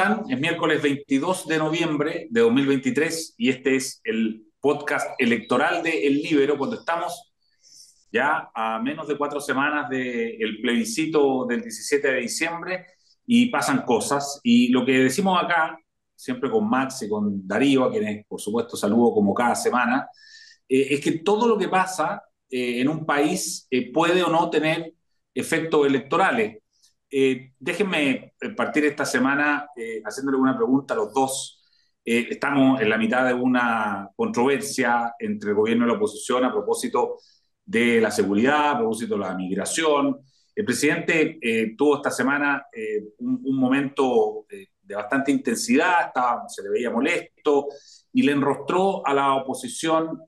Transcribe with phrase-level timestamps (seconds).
[0.00, 0.30] ¿Cómo están?
[0.32, 6.22] Es miércoles 22 de noviembre de 2023 y este es el podcast electoral de El
[6.22, 7.34] Libero cuando estamos
[8.10, 12.86] ya a menos de cuatro semanas del plebiscito del 17 de diciembre
[13.26, 14.40] y pasan cosas.
[14.42, 15.78] Y lo que decimos acá,
[16.14, 20.08] siempre con Max y con Darío, a quienes por supuesto saludo como cada semana,
[20.66, 24.48] eh, es que todo lo que pasa eh, en un país eh, puede o no
[24.48, 24.94] tener
[25.34, 26.56] efectos electorales.
[27.12, 31.56] Eh, déjenme eh, partir esta semana eh, haciéndole una pregunta a los dos.
[32.04, 37.18] estamos en la mitad de una controversia entre el gobierno y la oposición a propósito
[37.64, 40.18] de la seguridad, a propósito de la migración.
[40.54, 41.38] El presidente
[41.76, 42.66] tuvo esta semana
[43.18, 47.68] un, un, momento de bastante intensidad, estaba, se le veía molesto
[48.12, 50.20] y le enrostró a la oposición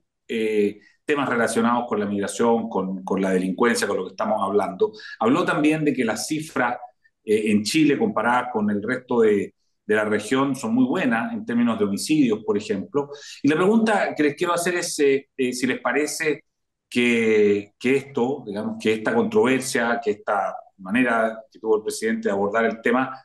[1.05, 4.93] temas relacionados con la migración, con, la delincuencia, con lo que estamos hablando.
[5.19, 6.77] Habló también de que las cifras
[7.23, 9.53] eh, en Chile comparadas con el resto de,
[9.85, 13.09] la región son muy buenas en términos de homicidios, por ejemplo.
[13.41, 16.45] Y la pregunta que les quiero hacer es eh, eh, si les parece
[16.89, 22.65] que, esto, digamos, que esta controversia, que esta manera que tuvo el presidente de abordar
[22.65, 23.19] el tema,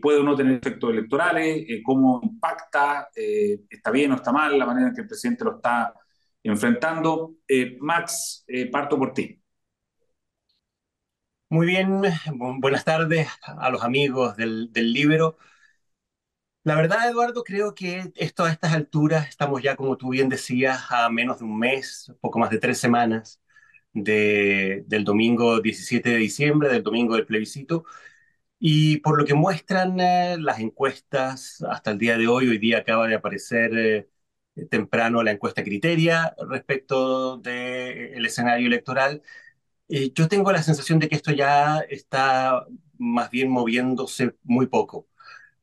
[0.00, 4.88] puede o no tener efectos electorales, cómo impacta, está bien o está mal la manera
[4.88, 5.92] en que el presidente lo está
[6.48, 7.36] enfrentando.
[7.48, 9.40] Eh, Max, eh, parto por ti.
[11.48, 12.02] Muy bien,
[12.60, 15.36] buenas tardes a los amigos del, del Libero.
[16.64, 20.86] La verdad, Eduardo, creo que esto a estas alturas estamos ya, como tú bien decías,
[20.90, 23.40] a menos de un mes, poco más de tres semanas
[23.92, 27.84] de, del domingo 17 de diciembre, del domingo del plebiscito.
[28.58, 32.78] Y por lo que muestran eh, las encuestas hasta el día de hoy, hoy día
[32.78, 34.08] acaba de aparecer eh,
[34.70, 39.22] temprano la encuesta Criteria respecto del escenario electoral.
[39.88, 42.66] Eh, yo tengo la sensación de que esto ya está
[42.98, 45.08] más bien moviéndose muy poco,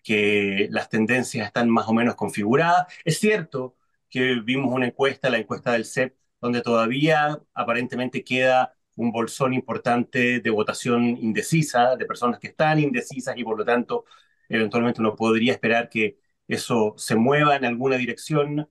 [0.04, 2.88] que las tendencias están más o menos configuradas.
[3.06, 3.78] Es cierto
[4.10, 10.40] que vimos una encuesta, la encuesta del CEP, donde todavía aparentemente queda un bolsón importante
[10.40, 14.06] de votación indecisa, de personas que están indecisas y por lo tanto
[14.50, 18.70] eventualmente uno podría esperar que eso se mueva en alguna dirección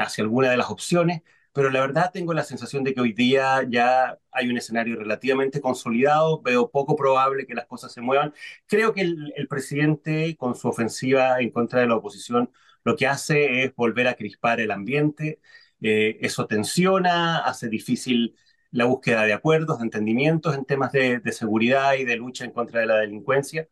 [0.00, 3.66] hacia alguna de las opciones, pero la verdad tengo la sensación de que hoy día
[3.68, 8.32] ya hay un escenario relativamente consolidado, veo poco probable que las cosas se muevan.
[8.66, 12.50] Creo que el, presidente, con su ofensiva en contra de la oposición,
[12.84, 15.40] lo que hace es volver a crispar el ambiente,
[15.80, 18.36] eh, eso tensiona, hace difícil
[18.70, 22.80] la búsqueda de acuerdos, de entendimientos en temas de seguridad y de lucha en contra
[22.80, 23.68] de la delincuencia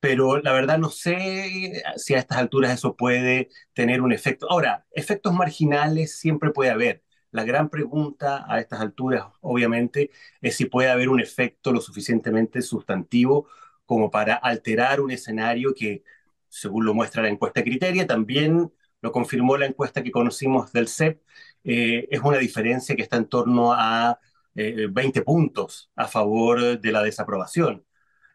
[0.00, 4.50] pero la verdad no sé si a estas alturas eso puede tener un efecto.
[4.50, 7.02] Ahora, efectos marginales siempre puede haber.
[7.30, 10.10] La gran pregunta a estas alturas, obviamente,
[10.40, 13.48] es si puede haber un efecto lo suficientemente sustantivo
[13.84, 16.02] como para alterar un escenario que,
[16.48, 21.22] según lo muestra la encuesta Criteria, también lo confirmó la encuesta que conocimos del CEP,
[21.64, 24.18] eh, es una diferencia que está en torno a
[24.54, 27.84] eh, 20 puntos a favor de la desaprobación.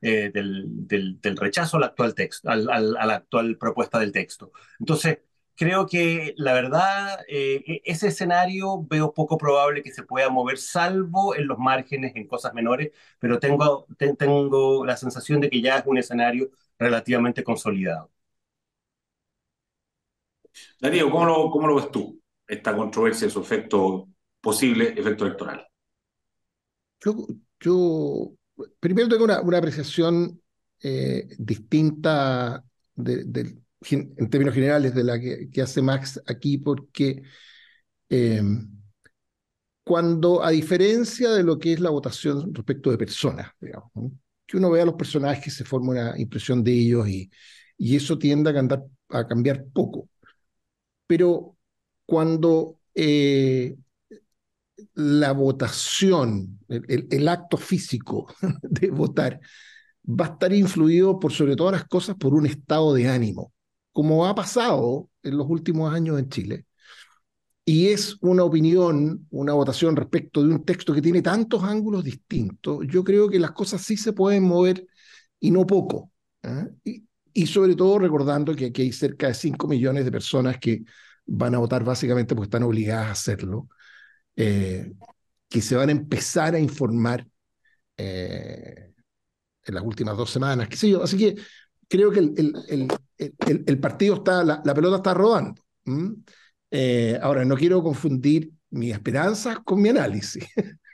[0.01, 4.11] Eh, del, del, del, rechazo al actual texto, al, al, a la actual propuesta del
[4.11, 4.51] texto.
[4.79, 5.19] Entonces,
[5.55, 10.57] creo que la verdad, eh, e, ese escenario veo poco probable que se pueda mover,
[10.57, 15.61] salvo en los márgenes, en cosas menores, pero tengo, te, tengo la sensación de que
[15.61, 18.11] ya es un escenario relativamente consolidado.
[20.79, 24.07] Darío, ¿cómo lo, cómo lo ves tú, esta controversia, su efecto
[24.41, 25.67] posible, efecto electoral?
[27.01, 27.27] Yo,
[27.59, 28.33] yo
[28.79, 30.41] primero tengo una, una apreciación
[30.81, 32.63] eh, distinta
[32.97, 37.21] en términos generales de la que, hace Max aquí, porque
[38.09, 38.41] eh,
[39.83, 44.11] cuando, a diferencia de lo que es la votación respecto de personas, digamos, ¿no?
[44.45, 47.29] que uno ve a los personajes, se forma una impresión de ellos y,
[47.77, 48.51] y eso tiende
[49.09, 50.09] a cambiar poco.
[51.07, 51.57] Pero
[52.05, 53.75] cuando eh,
[54.93, 59.39] la votación, el, acto físico de votar,
[60.07, 63.53] va a estar influido por sobre todas las cosas por un estado de ánimo,
[63.91, 66.65] como ha pasado en los últimos años en Chile.
[67.67, 72.85] Y es una opinión, una votación respecto de un texto que tiene tantos ángulos distintos.
[72.87, 74.85] Yo creo que las cosas sí se pueden mover
[75.39, 76.11] y no poco.
[76.43, 76.67] ¿eh?
[76.83, 80.83] Y, y, sobre todo recordando que aquí hay cerca de 5 millones de personas que
[81.25, 83.67] van a votar básicamente porque están obligadas a hacerlo
[84.35, 84.91] eh,
[85.49, 87.25] que se van a empezar a informar
[87.97, 88.93] eh,
[89.63, 91.03] en las últimas dos semanas, qué sé yo.
[91.03, 91.35] Así que
[91.87, 95.61] creo que el, partido está, la, pelota está rodando.
[96.71, 100.45] Eh, ahora, no quiero confundir mis esperanzas con mi análisis.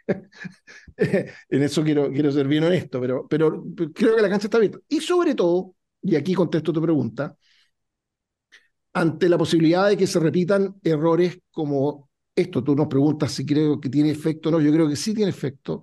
[0.98, 4.80] en eso quiero, ser bien honesto, pero creo que la cancha está abierta.
[4.88, 7.36] Y sobre todo, y aquí contesto tu pregunta,
[8.94, 12.11] ante la posibilidad de que se repitan errores como
[12.42, 15.14] esto, tú nos preguntas si creo que tiene efecto o no, yo creo que sí
[15.14, 15.82] tiene efecto,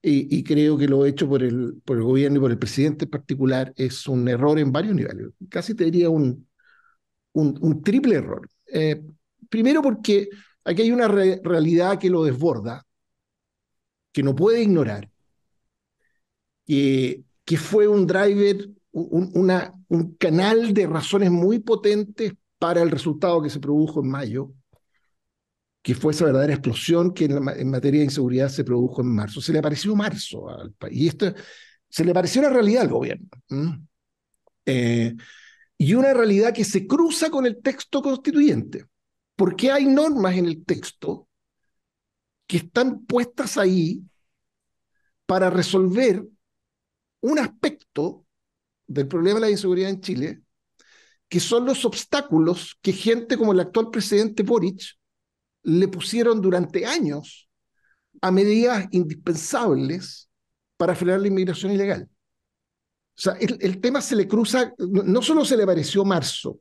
[0.00, 3.10] y, creo que lo hecho por el, por el gobierno y por el presidente en
[3.10, 3.72] particular.
[3.76, 6.46] Es un error en varios niveles, casi te diría un,
[7.32, 8.48] un, triple error.
[8.66, 9.02] Eh,
[9.48, 10.28] primero porque
[10.64, 12.86] aquí hay una realidad que lo desborda,
[14.12, 15.10] que no puede ignorar,
[16.66, 19.32] que, que fue un driver, un,
[19.88, 24.52] un canal de razones muy potentes para el resultado que se produjo en mayo,
[25.82, 29.40] que fue esa verdadera explosión que en, materia de inseguridad se produjo en marzo.
[29.40, 30.98] Se le apareció marzo al país.
[30.98, 31.32] Y esto
[31.88, 33.28] se le pareció una realidad al gobierno.
[34.66, 35.14] Eh,
[35.78, 38.86] y una realidad que se cruza con el texto constituyente.
[39.36, 41.28] Porque hay normas en el texto
[42.46, 44.02] que están puestas ahí
[45.26, 46.24] para resolver
[47.20, 48.26] un aspecto
[48.86, 50.42] del problema de la inseguridad en Chile,
[51.28, 54.98] que son los obstáculos que gente como el actual presidente Boric
[55.62, 57.48] le pusieron durante años
[58.20, 60.28] a medidas indispensables
[60.76, 62.08] para frenar la inmigración ilegal.
[63.18, 66.60] O sea, el, tema se le cruza, no, solo se le pareció marzo,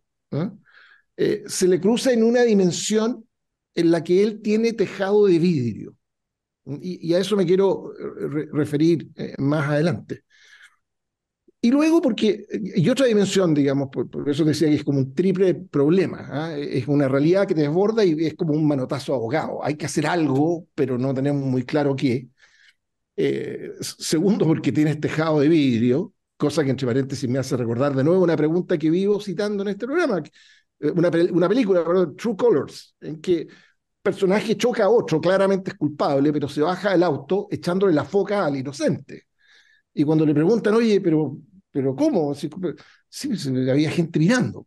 [1.15, 3.27] eh, se le cruza en una dimensión
[3.75, 5.95] en la que él tiene tejado de vidrio.
[6.81, 7.94] Y, a eso me quiero
[8.51, 10.23] referir eh, más adelante.
[11.68, 15.54] Y luego porque, y otra dimensión, digamos, por, eso decía que es como un triple
[15.54, 16.56] problema, ¿ah?
[16.58, 19.62] es una realidad que te desborda y es como un manotazo ahogado.
[19.66, 22.30] Hay que hacer algo, pero no tenemos muy claro qué.
[23.18, 28.04] Eh, segundo, porque tienes tejado de vidrio, cosa que entre paréntesis me hace recordar de
[28.06, 30.24] nuevo una pregunta que vivo citando en este programa,
[30.80, 31.84] eh, una, una película,
[32.16, 33.46] True Colors, en que
[34.02, 38.46] personaje choca a otro, claramente es culpable, pero se baja del auto echándole la foca
[38.46, 39.28] al inocente.
[39.98, 41.40] Y cuando le preguntan, oye, pero,
[41.77, 42.33] pero ¿cómo?
[42.33, 42.50] Sí,
[43.69, 44.65] había gente mirando.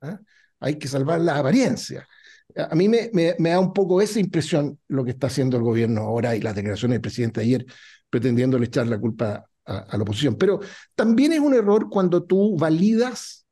[0.00, 0.18] ¿ah?
[0.58, 2.08] Hay que salvar la apariencia.
[2.56, 6.00] A mí me, me, da un poco esa impresión lo que está haciendo el gobierno
[6.00, 7.66] ahora y las declaraciones del presidente ayer
[8.08, 10.36] pretendiéndole echar la culpa a, la oposición.
[10.36, 10.60] Pero
[10.94, 13.44] también es un error cuando tú validas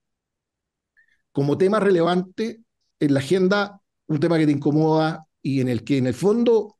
[1.30, 2.62] como tema relevante
[3.00, 6.78] en la agenda un tema que te incomoda y en el que en el fondo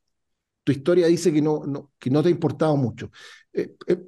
[0.63, 3.11] tu historia dice que no, no, que no te ha importado mucho.
[3.53, 4.03] Eh, eh,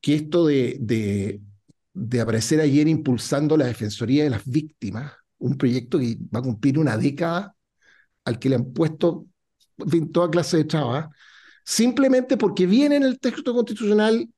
[0.00, 1.40] que esto de,
[1.92, 6.78] de, aparecer ayer impulsando la Defensoría de las Víctimas, un proyecto que va a cumplir
[6.78, 7.54] una década
[8.24, 9.26] al que le han puesto
[9.78, 11.08] en toda clase de trabas,
[11.64, 14.28] simplemente porque viene en el texto constitucional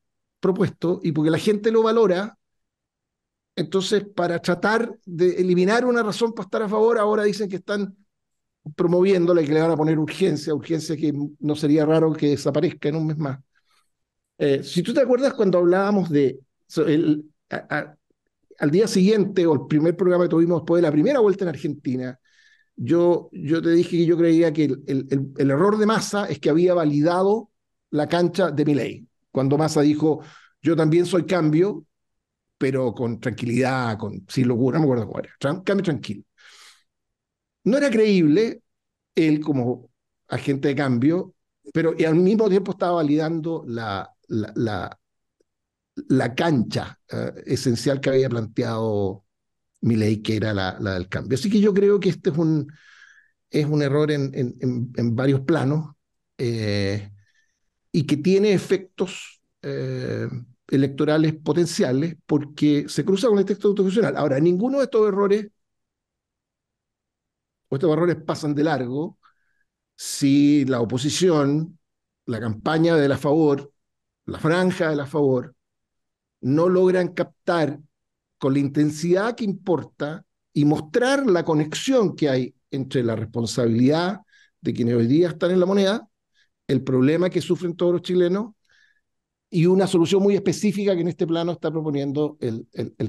[0.40, 2.36] propuesto y porque la gente lo valora,
[3.56, 7.96] entonces para tratar de eliminar una razón para estar a favor, ahora dicen que están
[8.76, 12.88] promoviéndola y que le van a poner urgencia, urgencia que no sería raro que desaparezca
[12.88, 13.38] en un mes más.
[14.42, 16.40] Eh, si tú te acuerdas cuando hablábamos de
[18.58, 21.50] al día siguiente o el primer programa que tuvimos después de la primera vuelta en
[21.50, 22.18] Argentina,
[22.74, 26.72] yo, yo te dije que yo creía que el error de Massa es que había
[26.72, 27.50] validado
[27.90, 29.06] la cancha de Milei.
[29.30, 30.22] Cuando Massa dijo,
[30.62, 31.84] yo también soy cambio,
[32.56, 36.22] pero con tranquilidad, con, sin locura, no me acuerdo cómo era, cambio tranquilo.
[37.64, 38.62] No era creíble
[39.14, 39.90] él como
[40.28, 41.34] agente de cambio,
[41.74, 44.98] pero y al mismo tiempo estaba validando la, la,
[46.08, 49.24] la, cancha eh, esencial que había planteado
[49.82, 51.36] ley que era la, la, del cambio.
[51.36, 52.72] Así que yo creo que este es un,
[53.50, 55.94] es un error en, en, en, varios planos
[56.38, 57.10] eh,
[57.92, 60.28] y que tiene efectos eh,
[60.68, 64.16] electorales potenciales porque se cruza con el texto constitucional.
[64.16, 65.48] Ahora, ninguno de estos errores
[67.68, 69.18] o estos errores pasan de largo
[69.96, 71.78] si la oposición,
[72.26, 73.72] la campaña de la favor,
[74.26, 75.54] la franja de la favor,
[76.40, 77.78] no logran captar
[78.38, 84.20] con la intensidad que importa y mostrar la conexión que hay entre la responsabilidad
[84.60, 86.08] de quienes hoy día están en la moneda,
[86.66, 88.52] el problema que sufren todos los chilenos
[89.50, 92.66] y una solución muy específica que en este plano está proponiendo el,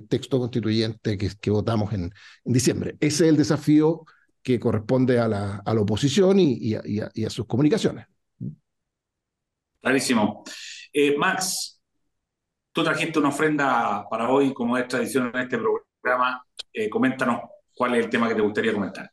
[0.07, 2.11] texto constituyente que, votamos en,
[2.43, 2.97] diciembre.
[2.99, 4.03] Ese es el desafío
[4.41, 8.07] que corresponde a la, oposición y, a, y, a, sus comunicaciones.
[9.81, 10.43] Clarísimo.
[10.93, 11.81] Eh, Max,
[12.71, 16.45] tú trajiste una ofrenda para hoy, como es tradición en este programa.
[16.73, 17.41] Eh, coméntanos
[17.75, 19.11] cuál es el tema que te gustaría comentar.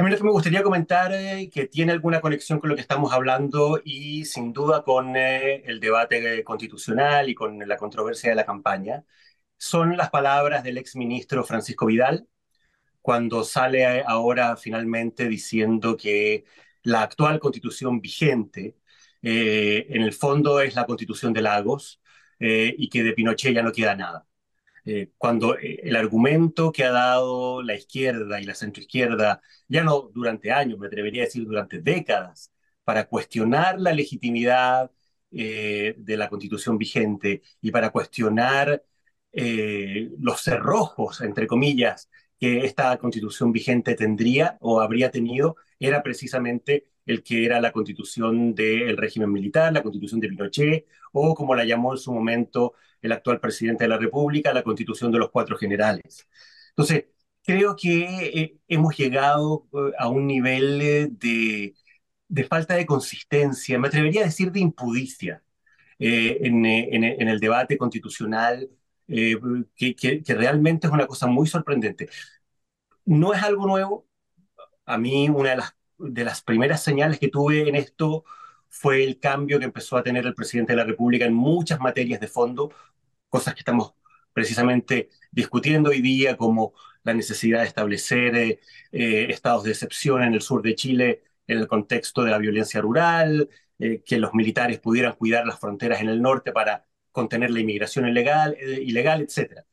[0.00, 2.80] A mí lo que me gustaría comentar, eh, que tiene alguna conexión con lo que
[2.80, 8.36] estamos hablando y sin duda con eh, el debate constitucional y con la controversia de
[8.36, 9.04] la campaña,
[9.58, 12.26] son las palabras del exministro Francisco Vidal,
[13.02, 16.44] cuando sale ahora finalmente diciendo que
[16.82, 18.76] la actual constitución vigente,
[19.22, 22.00] eh, en el fondo es la constitución de Lagos,
[22.42, 24.26] y que de Pinochet ya no queda nada.
[25.18, 30.78] cuando el argumento que ha dado la izquierda y la centroizquierda, ya no durante años,
[30.78, 32.52] me atrevería a decir durante décadas,
[32.84, 34.90] para cuestionar la legitimidad
[35.30, 38.82] de la constitución vigente y para cuestionar
[39.32, 42.08] los cerrojos, entre comillas,
[42.40, 48.54] que esta constitución vigente tendría o habría tenido era precisamente el que era la constitución
[48.54, 53.12] del régimen militar, la constitución de Pinochet, o como la llamó en su momento el
[53.12, 56.28] actual presidente de la República, la constitución de los cuatro generales.
[56.70, 57.06] Entonces,
[57.44, 58.04] creo que
[58.34, 61.74] eh, hemos llegado eh, a un nivel eh, de,
[62.28, 65.42] de, falta de consistencia, me atrevería a decir de impudicia
[65.98, 68.70] en, el debate constitucional
[69.12, 69.36] eh,
[69.76, 72.08] que, que, realmente es una cosa muy sorprendente.
[73.04, 74.06] No es algo nuevo.
[74.86, 78.24] A mí una de las, de las primeras señales que tuve en esto
[78.68, 82.20] fue el cambio que empezó a tener el presidente de la República en muchas materias
[82.20, 82.72] de fondo,
[83.28, 83.94] cosas que estamos
[84.32, 88.60] precisamente discutiendo hoy día, como la necesidad de establecer eh,
[88.92, 92.80] eh, estados de excepción en el sur de Chile en el contexto de la violencia
[92.80, 93.48] rural,
[94.04, 98.56] que los militares pudieran cuidar las fronteras en el norte para contener la inmigración ilegal,
[98.58, 99.64] eh, ilegal etc.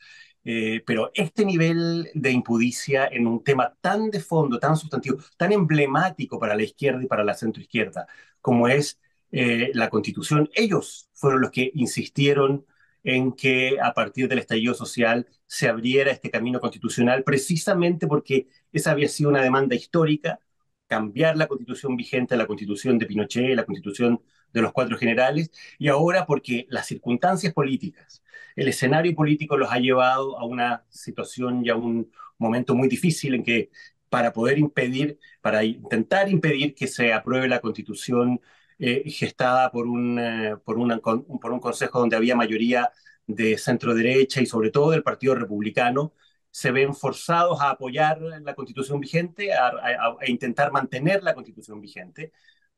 [0.50, 5.52] Eh, pero este nivel de impudicia en un tema tan de fondo, tan sustantivo, tan
[5.52, 8.08] emblemático para la izquierda y para la centroizquierda,
[8.40, 8.98] como es
[9.32, 12.66] eh, la constitución, ellos fueron los que insistieron
[13.04, 18.92] en que a partir del estallido social se abriera este camino constitucional, precisamente porque esa
[18.92, 20.40] había sido una demanda histórica,
[20.88, 24.22] cambiar la constitución vigente la constitución de Pinochet, la constitución
[24.58, 28.24] de los cuatro generales, y ahora porque las circunstancias políticas,
[28.56, 33.36] el escenario político los ha llevado a una situación y a un momento muy difícil
[33.36, 33.70] en que
[34.10, 38.42] para poder impedir, para intentar impedir que se apruebe la constitución
[38.80, 42.92] eh, gestada por un, eh, por, una, por un consejo donde había mayoría
[43.26, 46.14] de centro derecha y sobre todo del Partido Republicano,
[46.52, 49.68] se ven forzados a apoyar la constitución vigente, a,
[50.20, 52.32] a intentar mantener la constitución vigente,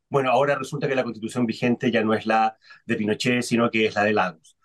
[0.10, 3.86] bueno, ahora resulta que la constitución vigente ya no es la de Pinochet, sino que
[3.88, 4.58] es la de Lagos.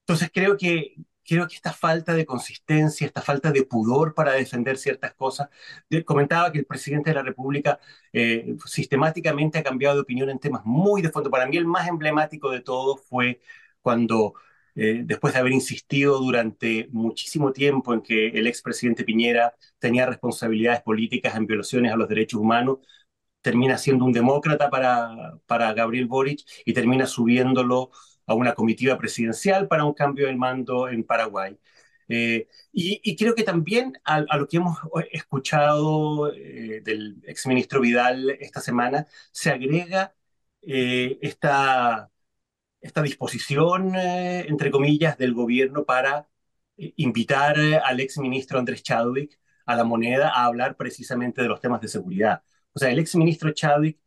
[0.00, 4.78] Entonces creo que, creo que esta falta de consistencia, esta falta de pudor para defender
[4.78, 5.48] ciertas cosas,
[6.06, 7.78] comentaba que el presidente de la República
[8.12, 11.30] eh, sistemáticamente ha cambiado de opinión en temas muy de fondo.
[11.30, 13.40] Para mí el más emblemático de todo fue
[13.82, 14.34] cuando
[14.74, 20.82] eh, después de haber insistido durante muchísimo tiempo en que el expresidente Piñera tenía responsabilidades
[20.82, 22.78] políticas en violaciones a los derechos humanos,
[23.40, 27.90] termina siendo un demócrata para, para Gabriel Boric y termina subiéndolo
[28.26, 31.58] a una comitiva presidencial para un cambio del mando en Paraguay.
[32.08, 34.78] Eh, y, creo que también a, lo que hemos
[35.12, 40.14] escuchado eh, del exministro Vidal esta semana, se agrega
[40.62, 42.10] eh, esta,
[42.80, 46.28] esta disposición, entre comillas, del gobierno para
[46.76, 51.88] invitar al exministro Andrés Chadwick a la moneda a hablar precisamente de los temas de
[51.88, 52.42] seguridad.
[52.78, 53.98] O sea, el exministro Chadwick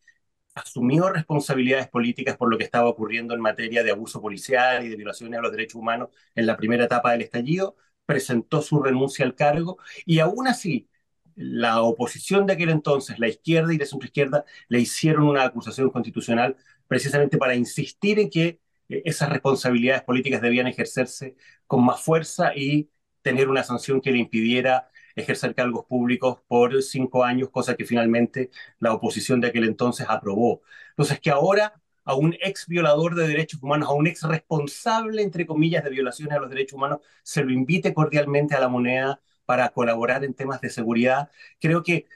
[0.56, 4.96] asumió responsabilidades políticas por lo que estaba ocurriendo en materia de abuso policial y de
[4.96, 7.76] violaciones a los derechos humanos en la primera etapa del estallido,
[8.06, 10.88] presentó su renuncia al cargo y aún así
[11.36, 16.56] la oposición de aquel entonces, la izquierda y la centroizquierda, le hicieron una acusación constitucional
[16.88, 21.36] precisamente para insistir en que eh, esas responsabilidades políticas debían ejercerse
[21.68, 22.90] con más fuerza y
[23.22, 28.50] tener una sanción que le impidiera ejercer cargos públicos por cinco años, cosa que finalmente
[28.80, 30.62] la oposición de aquel entonces aprobó.
[30.92, 35.46] Entonces, que ahora a un ex violador de derechos humanos, a un ex responsable, entre
[35.46, 39.70] comillas, de violaciones a los derechos humanos, se lo invite cordialmente a la moneda para
[39.70, 42.08] colaborar en temas de seguridad, creo que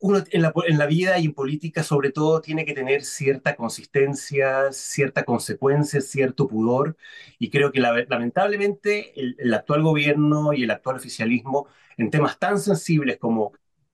[0.00, 3.56] uno en la, en la, vida y en política sobre todo tiene que tener cierta
[3.56, 6.96] consistencia, cierta consecuencia, cierto pudor,
[7.38, 12.58] y creo que lamentablemente el, el, actual gobierno y el actual oficialismo en temas tan
[12.58, 13.52] sensibles como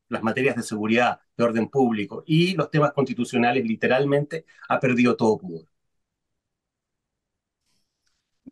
[0.08, 5.38] las materias de seguridad, de orden público y los temas constitucionales literalmente ha perdido todo
[5.38, 5.66] pudor.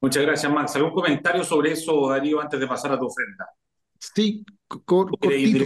[0.00, 0.76] Muchas gracias, Max.
[0.76, 3.48] ¿Algún comentario sobre eso, Darío, antes de pasar a tu ofrenda?
[3.98, 4.44] Sí,
[4.84, 5.64] cortito.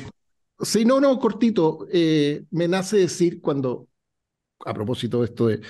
[0.59, 1.87] Sí, no, no, cortito.
[1.93, 3.89] Eh, me nace decir cuando,
[4.65, 5.61] a propósito de esto de,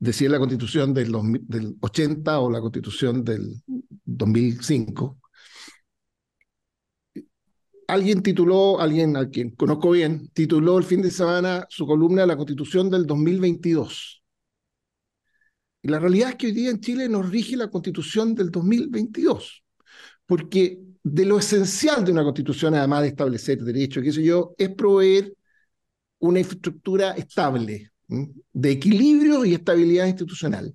[0.00, 1.12] decir la constitución del,
[1.42, 3.62] del 80 o la constitución del
[4.04, 5.18] 2005,
[7.92, 12.36] alguien tituló, alguien a quien conozco bien, tituló el fin de semana su columna La
[12.36, 14.22] Constitución del 2022.
[15.82, 19.64] Y la realidad es que hoy día en Chile nos rige la Constitución del 2022,
[20.26, 24.68] porque de lo esencial de una constitución, además de establecer derechos, qué sé yo, es
[24.70, 25.34] proveer
[26.18, 30.74] una infraestructura estable, de equilibrio y estabilidad institucional.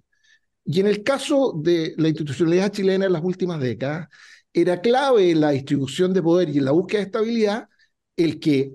[0.64, 4.08] Y en el caso de la institucionalidad chilena en las últimas décadas,
[4.56, 7.68] era clave en la distribución de poder y en la búsqueda de estabilidad
[8.16, 8.72] el que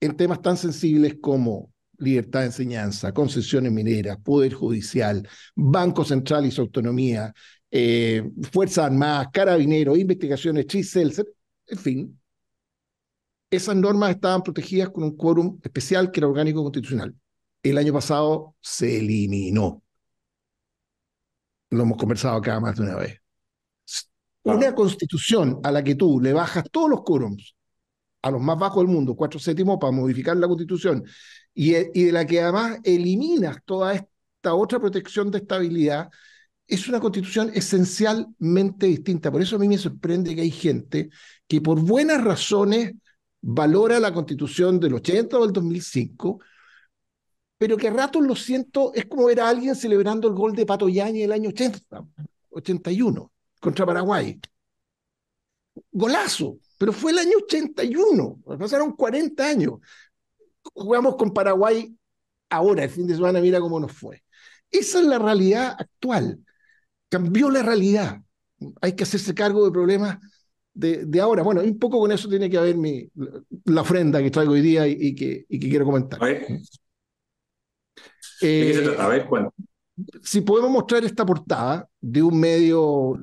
[0.00, 6.52] en temas tan sensibles como libertad de enseñanza, concesiones mineras, poder judicial, Banco Central y
[6.52, 7.34] su autonomía,
[7.72, 11.12] eh, Fuerzas Armadas, Carabineros, investigaciones, Chisel,
[11.66, 12.20] en fin,
[13.50, 17.12] esas normas estaban protegidas con un quórum especial que era orgánico constitucional.
[17.64, 19.82] El año pasado se eliminó.
[21.70, 23.20] Lo hemos conversado acá más de una vez.
[24.42, 27.54] Una constitución a la que tú le bajas todos los quórums
[28.22, 31.04] a los más bajos del mundo, cuatro séptimos, para modificar la constitución,
[31.54, 36.08] y, de la que además eliminas toda esta otra protección de estabilidad,
[36.66, 39.32] es una constitución esencialmente distinta.
[39.32, 41.10] Por eso a mí me sorprende que hay gente
[41.46, 42.92] que por buenas razones
[43.40, 46.40] valora la constitución del 80 o del 2005,
[47.56, 50.66] pero que a ratos lo siento, es como ver a alguien celebrando el gol de
[50.66, 52.04] Pato Yañez el año 80,
[52.50, 54.40] 81, contra Paraguay.
[55.92, 59.74] Golazo, pero fue el año 81, pasaron 40 años.
[60.62, 61.94] Jugamos con Paraguay
[62.50, 64.22] ahora, el fin de semana, mira cómo nos fue.
[64.70, 66.40] Esa es la realidad actual.
[67.08, 68.20] Cambió la realidad.
[68.80, 70.18] Hay que hacerse cargo de problemas
[70.74, 71.42] de, ahora.
[71.42, 73.08] Bueno, un poco con eso tiene que ver mi,
[73.64, 76.22] la ofrenda que traigo hoy día y, que, y que, quiero comentar.
[76.22, 76.46] A ver.
[78.40, 79.26] Eh, a ver,
[80.22, 83.18] Si podemos mostrar esta portada de un medio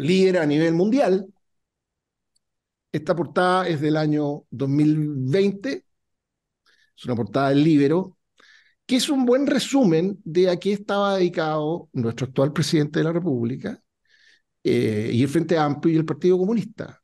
[0.00, 1.26] líder a nivel mundial,
[2.92, 5.84] esta portada es del año 2020,
[6.96, 8.18] es una portada del Libero,
[8.84, 13.12] que es un buen resumen de a qué estaba dedicado nuestro actual presidente de la
[13.12, 13.80] República
[14.64, 17.00] eh, y el Frente Amplio y el Partido Comunista,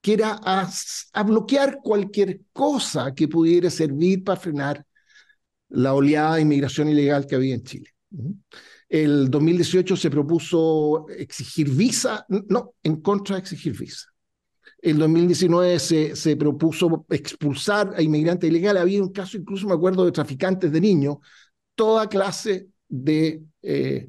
[0.00, 0.68] que era a,
[1.12, 4.84] a, bloquear cualquier cosa que pudiera servir para frenar
[5.70, 7.90] la oleada de inmigración ilegal que había en Chile.
[8.92, 14.08] El 2018 se propuso exigir visa, no, en contra de exigir visa.
[14.82, 18.82] El 2019 se, se propuso expulsar a inmigrantes ilegales.
[18.82, 21.16] Había un caso, incluso me acuerdo, de traficantes de niños.
[21.74, 24.08] Toda clase de eh,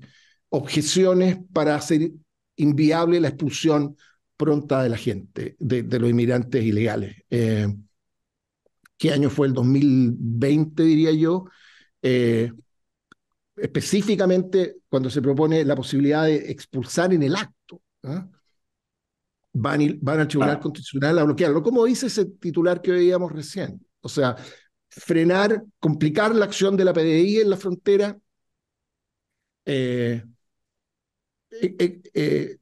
[0.49, 2.11] objeciones para hacer
[2.57, 3.95] inviable la expulsión
[4.35, 7.23] pronta de la gente, de, los inmigrantes ilegales.
[7.29, 7.73] Eh,
[8.97, 11.45] ¿Qué año fue el 2020, diría yo?
[12.01, 12.51] Eh,
[13.55, 17.81] específicamente cuando se propone la posibilidad de expulsar en el acto.
[18.03, 18.27] ¿ah?
[19.53, 23.85] van, van al Tribunal Constitucional a bloquearlo, como dice ese titular que veíamos recién.
[24.01, 24.35] O sea,
[24.89, 28.17] frenar, complicar la acción de la PDI en la frontera,
[29.65, 30.23] eh,
[31.51, 32.57] eh, eh,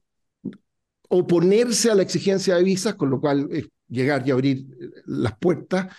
[1.08, 4.66] oponerse a la exigencia de visas, con lo cual es llegar y abrir
[5.06, 5.94] las puertas.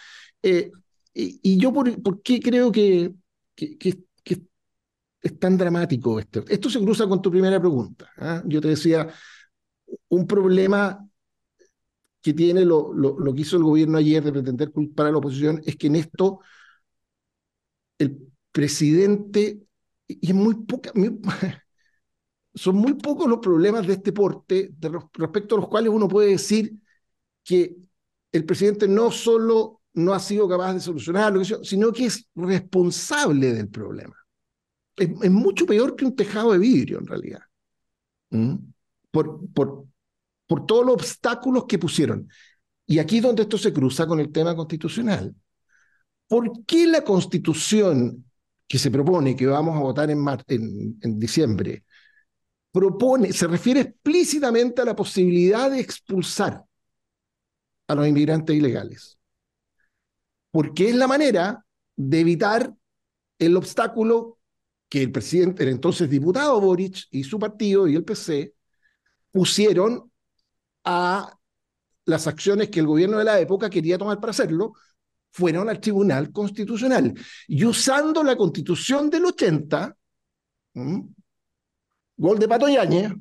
[1.15, 3.13] Y, yo, por, qué creo que,
[3.55, 4.41] que, que,
[5.23, 6.43] es tan dramático esto?
[6.47, 8.11] Esto se cruza con tu primera pregunta.
[8.17, 8.43] ¿ah?
[8.45, 9.07] Yo te decía,
[10.09, 11.07] un problema
[12.21, 12.93] que tiene lo,
[13.33, 16.39] que hizo el gobierno ayer de pretender culpar a la oposición es que en esto
[17.97, 18.17] el
[18.51, 19.61] presidente,
[20.07, 20.91] y es muy poca,
[22.53, 24.73] son muy pocos los problemas de este porte
[25.13, 26.73] respecto a los cuales uno puede decir
[27.43, 27.75] que
[28.31, 33.69] el presidente no solo no ha sido capaz de solucionarlo, sino que es responsable del
[33.69, 34.15] problema.
[34.95, 37.41] Es, mucho peor que un tejado de vidrio, en realidad.
[38.29, 38.55] ¿Mm?
[39.11, 39.85] Por, por,
[40.47, 42.29] por todos los obstáculos que pusieron.
[42.85, 45.33] Y aquí es donde esto se cruza con el tema constitucional.
[46.27, 48.25] ¿Por qué la constitución
[48.67, 51.85] que se propone, que vamos a votar en, en, en diciembre,
[52.71, 56.63] propone, se refiere explícitamente a la posibilidad de expulsar
[57.87, 59.17] a los inmigrantes ilegales?
[60.51, 62.73] Porque es la manera de evitar
[63.39, 64.39] el obstáculo
[64.93, 68.53] que el presidente, el entonces diputado Boric y su partido y el PC
[69.31, 70.11] pusieron
[70.83, 71.35] a
[72.05, 74.73] las acciones que el gobierno de la época quería tomar para hacerlo,
[75.31, 77.11] fueron al Tribunal Constitucional.
[77.47, 79.97] Y usando la Constitución del 80,
[82.15, 83.13] gol de Pato Yañez,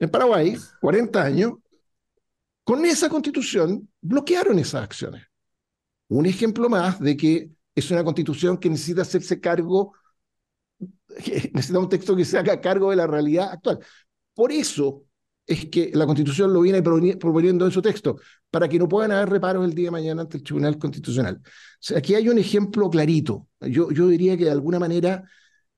[0.00, 1.52] en Paraguay, 40 años,
[2.64, 5.22] con esa constitución bloquearon esas acciones.
[6.08, 9.94] Un ejemplo más de que es una constitución que necesita hacerse cargo,
[11.52, 13.78] necesita un texto que se haga cargo de la realidad actual.
[14.34, 15.04] Por eso,
[15.46, 18.16] es que la Constitución lo viene proponiendo en su texto,
[18.50, 21.40] para que no puedan haber reparos el día de mañana ante el Tribunal Constitucional.
[21.44, 21.48] O
[21.80, 23.48] sea, aquí hay un ejemplo clarito.
[23.60, 25.24] Yo, yo diría que de alguna manera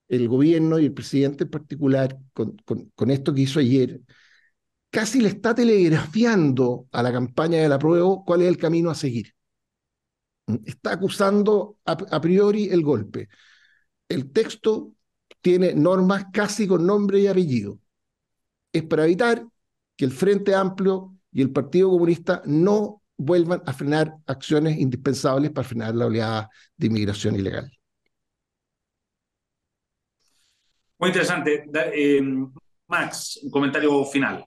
[0.09, 2.57] el gobierno y el presidente en particular, con,
[2.95, 4.01] con, esto que hizo ayer,
[4.91, 8.95] casi le está telegrafiando a la campaña de la prueba cuál es el camino a
[8.95, 9.35] seguir.
[10.65, 13.29] Está acusando a priori el golpe.
[14.09, 14.94] El texto
[15.45, 17.79] tiene normas casi con nombre y apellido.
[18.73, 19.47] Es para evitar
[19.95, 25.69] que el Frente Amplio y el Partido Comunista no vuelvan a frenar acciones indispensables para
[25.69, 27.71] frenar la oleada de inmigración ilegal.
[30.99, 31.67] Muy interesante.
[31.93, 32.23] Eh,
[32.87, 34.47] Max, un comentario final.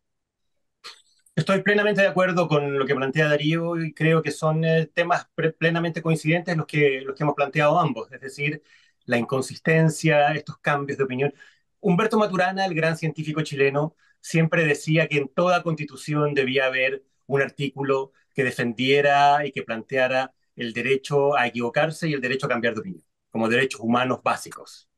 [1.35, 5.27] Estoy plenamente de acuerdo con lo que plantea Darío y creo que son eh, temas
[5.59, 8.63] plenamente coincidentes los que, los que hemos planteado ambos, es decir,
[9.07, 11.33] la inconsistencia, estos cambios de opinión.
[11.79, 17.41] Humberto Maturana, el gran científico chileno, siempre decía que en toda constitución debía haber un
[17.41, 22.73] artículo que defendiera y que planteara el derecho a equivocarse y el derecho a cambiar
[22.75, 24.89] de opinión, como derechos humanos básicos.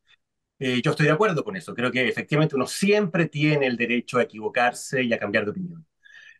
[0.59, 1.73] Eh, yo estoy de acuerdo con eso.
[1.75, 5.85] Creo que efectivamente uno siempre tiene el derecho a equivocarse y a cambiar de opinión.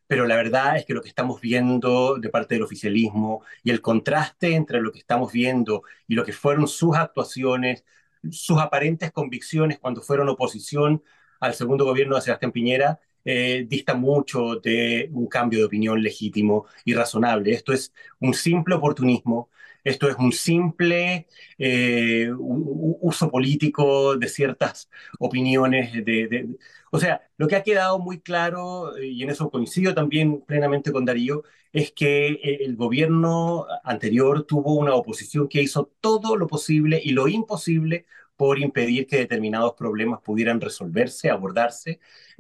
[0.10, 3.80] Pero la verdad es que lo que estamos viendo de parte del oficialismo y el
[3.82, 7.86] contraste entre lo que estamos viendo y lo que fueron sus actuaciones,
[8.32, 11.04] sus aparentes convicciones cuando fueron oposición
[11.40, 16.66] al segundo gobierno de Sebastián Piñera, eh, dista mucho de un cambio de opinión legítimo
[16.86, 17.52] y razonable.
[17.52, 19.50] Esto es un simple oportunismo,
[19.90, 25.94] esto es un simple eh, uso político de ciertas opiniones.
[26.06, 26.50] De,
[26.92, 30.92] O sea, lo que ha quedado muy claro, eh, y en eso coincido también plenamente
[30.92, 37.00] con Darío, es que el gobierno anterior tuvo una oposición que hizo todo lo posible
[37.04, 42.00] y lo imposible por impedir que determinados problemas pudieran resolverse, abordarse.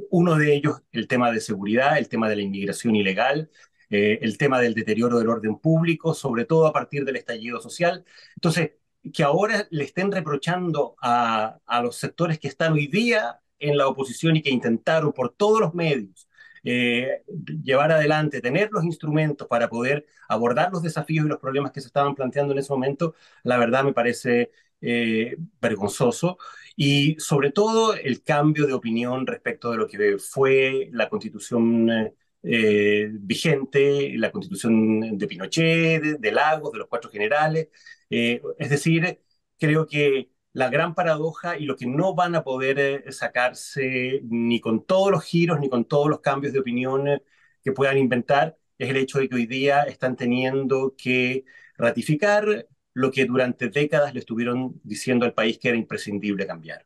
[0.09, 3.49] Uno de ellos, el tema de seguridad, el tema de la inmigración ilegal,
[3.89, 8.05] eh, el tema del deterioro del orden público, sobre todo a partir del estallido social.
[8.35, 8.71] Entonces,
[9.13, 13.87] que ahora le estén reprochando a, a los sectores que están hoy día en la
[13.87, 16.27] oposición y que intentaron por todos los medios
[16.63, 17.23] eh,
[17.63, 21.87] llevar adelante, tener los instrumentos para poder abordar los desafíos y los problemas que se
[21.87, 26.37] estaban planteando en ese momento, la verdad me parece eh, vergonzoso
[26.75, 31.89] y sobre todo el cambio de opinión respecto de lo que fue la constitución
[32.43, 37.69] eh, vigente, la constitución de Pinochet, de, Lagos, de los cuatro generales.
[38.09, 39.21] Eh, es decir,
[39.57, 44.85] creo que la gran paradoja y lo que no van a poder sacarse ni con
[44.85, 47.21] todos los giros ni con todos los cambios de opinión
[47.63, 51.45] que puedan inventar es el hecho de que hoy día están teniendo que
[51.77, 56.85] ratificar lo que durante décadas le estuvieron diciendo al país que era imprescindible cambiar.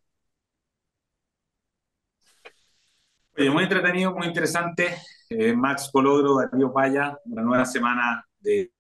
[3.36, 4.96] muy entretenido, muy interesante.
[5.40, 8.72] Eh, Max Colodro, Darío Paya, una nueva semana de,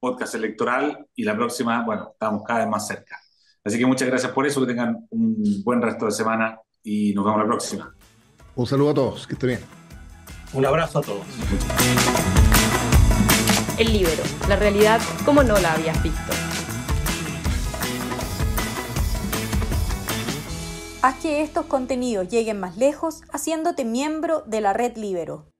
[0.00, 3.16] podcast electoral y la próxima, bueno, estamos cada vez más cerca.
[3.64, 7.24] Así que muchas gracias por eso, que tengan un buen resto de semana y nos
[7.24, 7.94] vemos la próxima.
[8.56, 9.60] Un saludo a todos, que estén bien.
[10.54, 11.24] Un abrazo a todos.
[13.78, 16.32] El libro, la realidad como no la habías visto.
[21.02, 25.51] Haz que estos contenidos lleguen más lejos haciéndote miembro de la red Libero.